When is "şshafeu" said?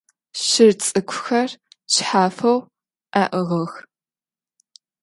1.91-2.57